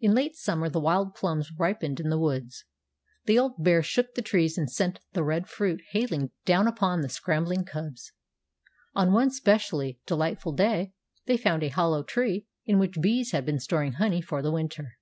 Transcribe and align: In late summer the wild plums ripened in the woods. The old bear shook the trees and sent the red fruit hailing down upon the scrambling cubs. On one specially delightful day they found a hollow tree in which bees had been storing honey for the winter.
In 0.00 0.14
late 0.14 0.36
summer 0.36 0.68
the 0.68 0.78
wild 0.78 1.12
plums 1.16 1.50
ripened 1.58 1.98
in 1.98 2.08
the 2.08 2.20
woods. 2.20 2.64
The 3.24 3.36
old 3.36 3.64
bear 3.64 3.82
shook 3.82 4.14
the 4.14 4.22
trees 4.22 4.56
and 4.56 4.70
sent 4.70 5.00
the 5.12 5.24
red 5.24 5.48
fruit 5.48 5.80
hailing 5.90 6.30
down 6.44 6.68
upon 6.68 7.00
the 7.00 7.08
scrambling 7.08 7.64
cubs. 7.64 8.12
On 8.94 9.12
one 9.12 9.32
specially 9.32 9.98
delightful 10.06 10.52
day 10.52 10.92
they 11.26 11.36
found 11.36 11.64
a 11.64 11.68
hollow 11.68 12.04
tree 12.04 12.46
in 12.64 12.78
which 12.78 13.00
bees 13.00 13.32
had 13.32 13.44
been 13.44 13.58
storing 13.58 13.94
honey 13.94 14.20
for 14.22 14.40
the 14.40 14.52
winter. 14.52 14.98